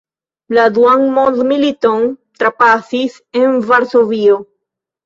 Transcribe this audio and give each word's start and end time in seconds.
La 0.57 0.63
duan 0.77 1.05
mondmiliton 1.17 2.09
trapasis 2.43 3.21
en 3.45 3.63
Varsovio. 3.71 4.43